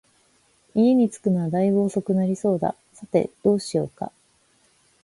[0.73, 4.11] 家に着くのは大分遅くなりそうだ、さて、どうしようか